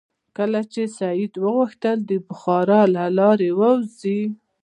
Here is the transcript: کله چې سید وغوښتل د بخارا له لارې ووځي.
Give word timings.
کله 0.37 0.61
چې 0.73 0.83
سید 0.97 1.33
وغوښتل 1.43 1.97
د 2.09 2.11
بخارا 2.27 2.81
له 2.95 3.05
لارې 3.19 3.49
ووځي. 3.59 4.21